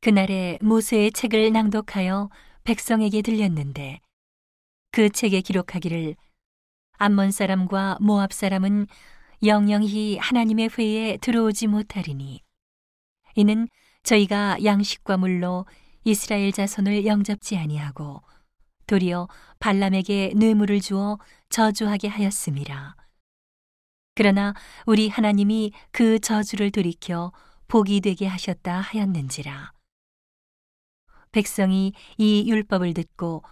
[0.00, 2.30] 그날에 모세의 책을 낭독하여
[2.62, 4.00] 백성에게 들렸는데
[4.92, 6.14] 그 책에 기록하기를
[6.98, 8.86] 암몬 사람과 모압 사람은
[9.44, 12.42] 영영히 하나님의 회에 들어오지 못하리니
[13.34, 13.68] 이는
[14.04, 15.66] 저희가 양식과 물로
[16.04, 18.22] 이스라엘 자손을 영접지 아니하고
[18.86, 21.18] 도리어 발람에게 뇌물을 주어
[21.50, 22.96] 저주하게 하였음이라.
[24.14, 24.54] 그러나
[24.86, 27.32] 우리 하나님이 그 저주를 돌이켜
[27.68, 29.77] 복이 되게 하셨다 하였는지라.
[31.32, 33.42] 백성이 이 율법을 듣고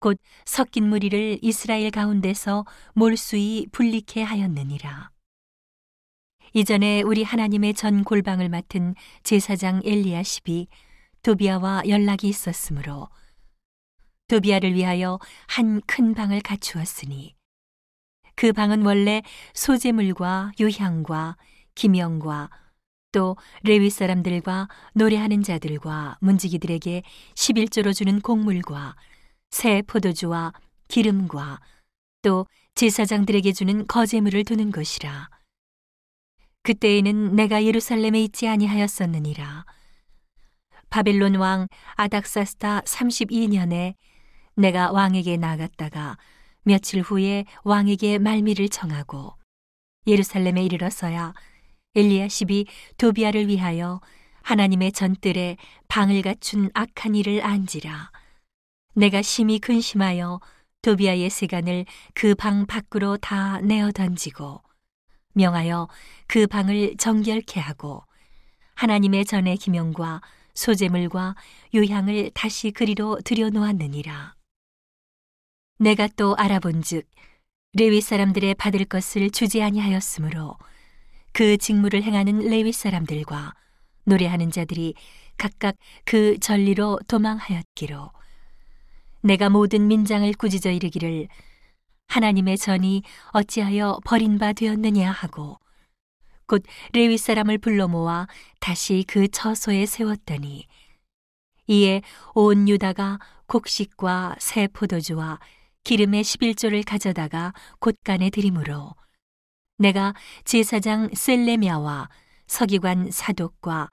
[0.00, 5.10] 곧 섞인 무리를 이스라엘 가운데서 몰수히 분리케 하였느니라.
[6.52, 8.94] 이전에 우리 하나님의 전 골방을 맡은
[9.24, 10.68] 제사장 엘리야십이
[11.22, 13.08] 도비아와 연락이 있었으므로
[14.28, 17.34] 도비아를 위하여 한 큰 방을 갖추었으니
[18.36, 19.22] 그 방은 원래
[19.54, 21.36] 소재물과 유향과
[21.74, 22.50] 기명과
[23.14, 27.04] 또 레위 사람들과 노래하는 자들과 문지기들에게
[27.36, 28.96] 11조로 주는 곡물과
[29.52, 30.52] 새 포도주와
[30.88, 31.60] 기름과
[32.22, 35.30] 또 제사장들에게 주는 거제물을 두는 것이라.
[36.64, 39.64] 그때에는 내가 예루살렘에 있지 아니하였었느니라.
[40.90, 43.94] 바벨론 왕 아닥사스타 32년에
[44.56, 46.18] 내가 왕에게 나갔다가
[46.64, 49.34] 며칠 후에 왕에게 말미를 정하고
[50.08, 51.32] 예루살렘에 이르러서야
[51.94, 52.66] 엘리야십이
[52.98, 54.00] 도비아를 위하여
[54.42, 55.56] 하나님의 전뜰에
[55.88, 58.10] 방을 갖춘 악한 일을 안지라.
[58.94, 60.40] 내가 심히 근심하여
[60.82, 64.62] 도비아의 세간을 그 방 밖으로 다 내어 던지고
[65.32, 65.88] 명하여
[66.26, 68.04] 그 방을 정결케 하고
[68.74, 70.20] 하나님의 전의 기명과
[70.54, 71.36] 소재물과
[71.74, 74.34] 요향을 다시 그리로 들여놓았느니라.
[75.78, 77.08] 내가 또 알아본즉
[77.72, 80.56] 레위 사람들의 받을 것을 주지 아니하였으므로
[81.34, 83.54] 그 직무를 행하는 레위 사람들과
[84.04, 84.94] 노래하는 자들이
[85.36, 85.74] 각각
[86.04, 88.12] 그 전리로 도망하였기로
[89.22, 91.26] 내가 모든 민장을 꾸짖어 이르기를
[92.06, 93.02] 하나님의 전이
[93.32, 95.58] 어찌하여 버린 바 되었느냐 하고
[96.46, 96.62] 곧
[96.92, 98.28] 레위 사람을 불러 모아
[98.60, 100.68] 다시 그 처소에 세웠더니
[101.66, 102.02] 이에
[102.34, 105.40] 온 유다가 곡식과 새 포도주와
[105.82, 108.94] 기름의 11조를 가져다가 곳간에 들이므로
[109.76, 110.14] 내가
[110.44, 112.08] 제사장 셀레미아와
[112.46, 113.90] 서기관 사독과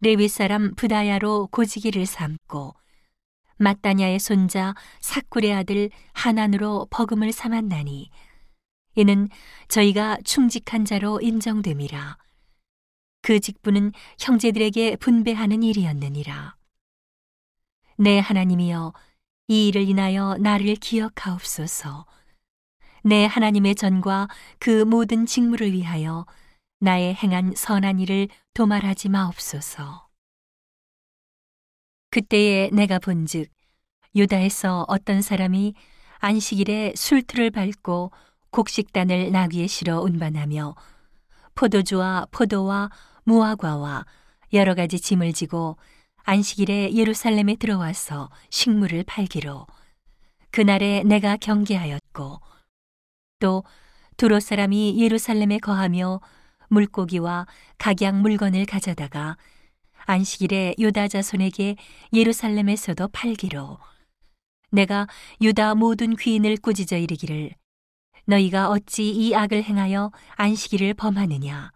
[0.00, 2.74] 레위 사람 부다야로 고지기를 삼고
[3.56, 8.10] 마따냐의 손자 사쿨의 아들 하난으로 버금을 삼았나니
[8.96, 9.28] 이는
[9.68, 12.16] 저희가 충직한 자로 인정됨이라.
[13.22, 16.54] 그 직분은 형제들에게 분배하는 일이었느니라.
[17.96, 18.92] 내 하나님이여
[19.48, 22.06] 이 일을 인하여 나를 기억하옵소서
[23.06, 24.28] 내 하나님의 전과
[24.58, 26.24] 그 모든 직무를 위하여
[26.80, 30.08] 나의 행한 선한 일을 도말하지 마옵소서.
[32.10, 33.50] 그때에 내가 본즉
[34.14, 35.74] 유다에서 어떤 사람이
[36.20, 38.10] 안식일에 술틀을 밟고
[38.50, 40.74] 곡식단을 나귀에 실어 운반하며
[41.54, 42.90] 포도주와 포도와
[43.24, 44.06] 무화과와
[44.54, 45.76] 여러 가지 짐을 지고
[46.22, 49.66] 안식일에 예루살렘에 들어와서 식물을 팔기로
[50.50, 52.40] 그날에 내가 경계하였고
[53.38, 53.64] 또
[54.16, 56.20] 두로 사람이 예루살렘에 거하며
[56.68, 57.46] 물고기와
[57.78, 59.36] 각양 물건을 가져다가
[60.06, 61.76] 안식일에 유다 자손에게
[62.12, 63.78] 예루살렘에서도 팔기로.
[64.70, 65.06] 내가
[65.40, 67.52] 유다 모든 귀인을 꾸짖어 이르기를
[68.26, 71.70] 너희가 어찌 이 악을 행하여 안식일을 범하느냐?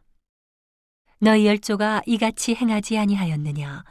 [1.20, 3.84] 너희 열조가 이같이 행하지 아니하였느냐?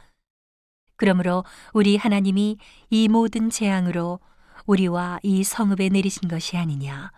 [0.96, 2.58] 그러므로 우리 하나님이
[2.90, 4.20] 이 모든 재앙으로
[4.66, 7.12] 우리와 이 성읍에 내리신 것이 아니냐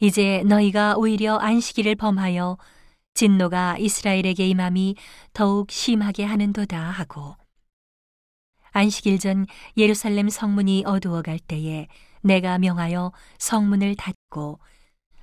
[0.00, 2.58] 이제 너희가 오히려 안식일을 범하여
[3.14, 4.96] 진노가 이스라엘에게 임함이
[5.32, 7.36] 더욱 심하게 하는도다 하고
[8.72, 9.46] 안식일 전
[9.76, 11.88] 예루살렘 성문이 어두워 갈 때에
[12.20, 14.58] 내가 명하여 성문을 닫고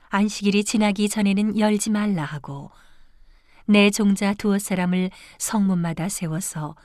[0.10, 2.72] 안식일이 지나기 전에는 열지 말라 하고
[3.66, 6.76] 내 종자 두어 사람을 성문마다 세워서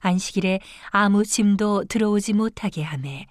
[0.00, 0.60] 안식일에
[0.90, 3.26] 아무 짐도 들어오지 못하게 하매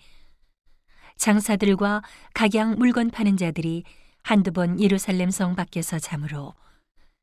[1.21, 2.01] 장사들과
[2.33, 3.83] 각양 물건 파는 자들이
[4.23, 6.55] 한두 번 예루살렘 성 밖에서 잠으로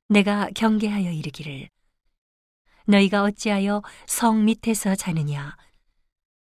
[0.09, 1.69] 내가 경계하여 이르기를
[2.87, 5.57] 너희가 어찌하여 성 밑에서 자느냐?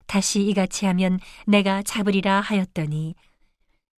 [0.07, 3.17] 다시 이같이 하면 내가 잡으리라 하였더니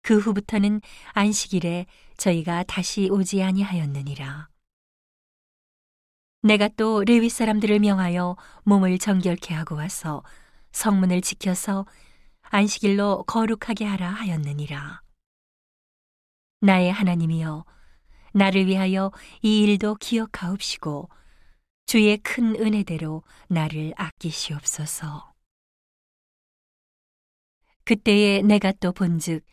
[0.03, 0.81] 그 후부터는
[1.13, 1.87] 안식일에
[2.19, 4.49] 저희가 다시 오지 아니하였느니라.
[6.43, 10.23] 내가 또 레위 사람들을 명하여 몸을 정결케 하고 와서
[10.71, 11.85] 성문을 지켜서
[12.51, 15.03] 안식일로 거룩하게 하라 하였느니라.
[16.61, 17.65] 나의 하나님이여,
[18.35, 19.13] 나를 위하여
[19.43, 21.09] 이 일도 기억하옵시고,
[21.87, 25.33] 주의 큰 은혜대로 나를 아끼시옵소서.
[27.85, 29.45] 그때에 내가 또 본즉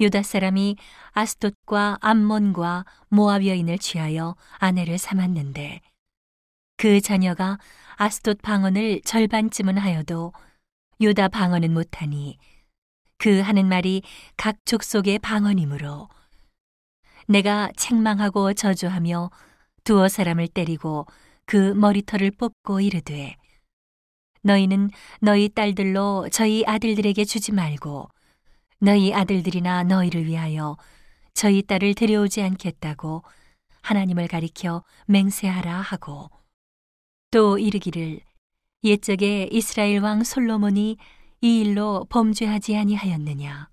[0.00, 0.76] 유다 사람이
[1.10, 5.80] 아스돗과 암몬과 모압 여인을 취하여 아내를 삼았는데
[6.76, 7.58] 그 자녀가
[7.96, 10.32] 아스돗 방언을 절반쯤은 하여도
[11.02, 12.38] 유다 방언은 못하니
[13.18, 14.02] 그 하는 말이
[14.36, 16.08] 각 족속의 방언이므로
[17.26, 19.30] 내가 책망하고 저주하며
[19.82, 21.06] 두어 사람을 때리고
[21.44, 23.36] 그 머리털을 뽑고 이르되
[24.42, 24.90] 너희는
[25.20, 28.08] 너희 딸들로 저희 아들들에게 주지 말고
[28.78, 30.76] 너희 아들들이나 너희를 위하여
[31.34, 33.24] 저희 딸을 데려오지 않겠다고
[33.80, 36.30] 하나님을 가리켜 맹세하라 하고
[37.32, 38.20] 또 이르기를
[38.84, 40.96] 옛적에 이스라엘 왕 솔로몬이
[41.40, 43.68] 이 일로 범죄하지 아니하였느냐?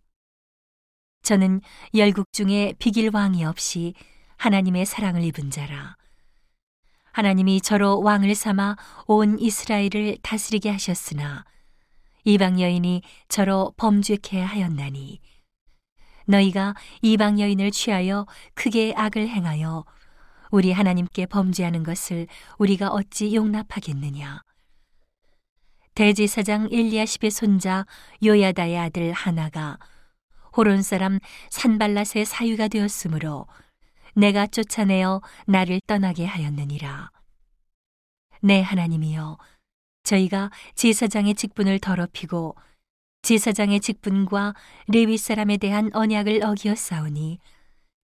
[1.23, 1.61] 저는
[1.95, 3.95] 열국 중에 비길 왕이 없이
[4.37, 5.97] 하나님의 사랑을 입은 자라.
[7.11, 8.77] 하나님이 저로 왕을 삼아
[9.07, 11.43] 온 이스라엘을 다스리게 하셨으나
[12.23, 15.19] 이방 여인이 저로 범죄케 하였나니
[16.27, 19.85] 너희가 이방 여인을 취하여 크게 악을 행하여
[20.51, 22.27] 우리 하나님께 범죄하는 것을
[22.59, 24.43] 우리가 어찌 용납하겠느냐
[25.99, 27.85] 대제사장 엘리야십의 손자
[28.23, 29.77] 요야다의 아들 하나가
[30.55, 31.19] 호론 사람
[31.49, 33.47] 산발랏의 사유가 되었으므로
[34.15, 37.11] 내가 쫓아내어 나를 떠나게 하였느니라.
[38.41, 39.39] 내 하나님이여,
[40.03, 42.55] 저희가 제사장의 직분을 더럽히고
[43.23, 44.53] 제사장의 직분과
[44.87, 47.39] 레위 사람에 대한 언약을 어기었사오니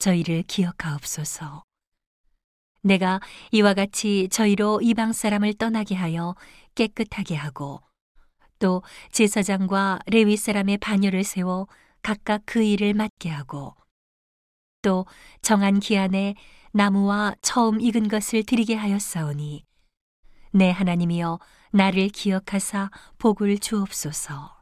[0.00, 1.62] 저희를 기억하옵소서.
[2.84, 3.20] 내가
[3.50, 6.34] 이와 같이 저희로 이방 사람을 떠나게 하여
[6.74, 7.80] 깨끗하게 하고
[8.58, 11.66] 또 제사장과 레위 사람의 반열을 세워
[12.02, 13.74] 각각 그 일을 맡게 하고
[14.82, 15.06] 또
[15.40, 16.34] 정한 기한에
[16.72, 19.64] 나무와 처음 익은 것을 드리게 하였사오니
[20.52, 21.38] 내 하나님이여
[21.70, 24.53] 나를 기억하사 복을 주옵소서.